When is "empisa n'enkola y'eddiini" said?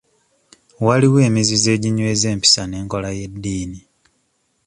2.33-3.79